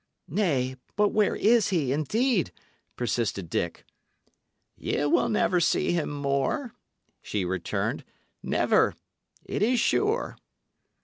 "Nay, 0.27 0.77
but 0.95 1.09
where 1.09 1.35
is 1.35 1.67
he, 1.69 1.91
indeed?" 1.93 2.51
persisted 2.95 3.51
Dick. 3.51 3.85
"Ye 4.75 5.05
will 5.05 5.29
never 5.29 5.59
see 5.59 5.91
him 5.91 6.09
more," 6.09 6.73
she 7.21 7.45
returned 7.45 8.03
"never. 8.41 8.95
It 9.45 9.61
is 9.61 9.79
sure." 9.79 10.37